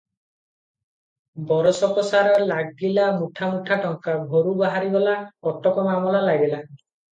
[1.51, 5.17] ବରଷକସାରା ଲାଗିଲା ମୁଠା ମୁଠା ଟଙ୍କା ଘରୁ ବାହାରିଗଲା,
[5.51, 6.67] କଟକ ମାମଲା ଲାଗିଲା।